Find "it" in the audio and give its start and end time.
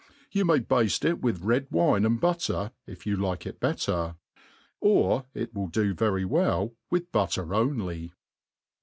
1.05-1.21, 3.45-3.59, 5.35-5.53